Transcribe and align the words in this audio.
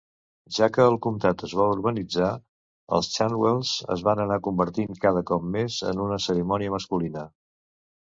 Ja 0.55 0.69
que 0.77 0.85
el 0.91 0.95
comtat 1.05 1.43
es 1.47 1.53
va 1.59 1.67
urbanitzar, 1.73 2.31
els 2.99 3.11
"chantwells" 3.19 3.77
es 3.99 4.05
van 4.11 4.25
anar 4.27 4.41
convertint 4.51 5.01
cada 5.07 5.27
com 5.33 5.49
més 5.61 5.81
en 5.93 6.05
una 6.09 6.23
cerimònia 6.29 6.79
masculina. 6.81 7.33